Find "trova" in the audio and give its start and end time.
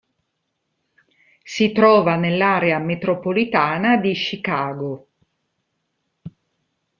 1.73-2.15